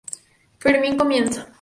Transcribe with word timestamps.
Fermín 0.57 0.97
comienza. 0.97 1.47